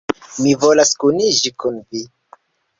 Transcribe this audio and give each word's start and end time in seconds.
Mi 0.45 0.53
volas 0.63 0.95
kuniĝi 1.05 1.55
kun 1.65 1.81
vi! 1.85 2.05